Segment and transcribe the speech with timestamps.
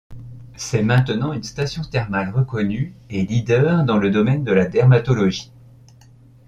[0.55, 5.51] C'est maintenant une station thermale reconnue et leader dans le domaine de la dermatologie.